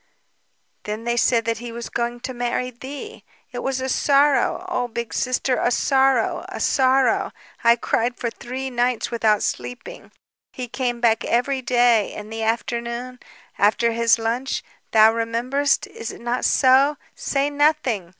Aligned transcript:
"Then 0.85 1.03
they 1.03 1.15
said 1.15 1.45
that 1.45 1.59
he 1.59 1.71
was 1.71 1.87
going 1.87 2.21
to 2.21 2.33
marry 2.33 2.71
thee. 2.71 3.23
It 3.51 3.59
was 3.59 3.79
a 3.79 3.87
sorrow; 3.87 4.65
oh, 4.67 4.87
Big 4.87 5.13
Sister, 5.13 5.57
a 5.57 5.69
sorrow... 5.69 6.43
a 6.49 6.59
sorrow! 6.59 7.31
I 7.63 7.75
cried 7.75 8.17
for 8.17 8.31
three 8.31 8.71
nights 8.71 9.11
without 9.11 9.43
sleeping. 9.43 10.11
He 10.53 10.67
came 10.67 11.01
back 11.01 11.23
every 11.25 11.61
day, 11.61 12.13
in 12.15 12.31
the 12.31 12.41
afternoon, 12.41 13.19
after 13.59 13.91
his 13.91 14.17
lunch... 14.17 14.63
thou 14.89 15.13
rememberest, 15.13 15.85
is 15.85 16.09
it 16.11 16.21
not 16.21 16.45
so? 16.45 16.97
Say 17.13 17.51
nothing 17.51 18.09